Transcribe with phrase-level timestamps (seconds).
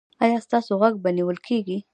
[0.23, 1.77] ایا ستاسو غږ به نیول کیږي؟